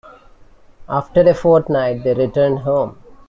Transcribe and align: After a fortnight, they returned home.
After 0.89 1.21
a 1.29 1.35
fortnight, 1.35 2.03
they 2.03 2.15
returned 2.15 2.57
home. 2.63 2.97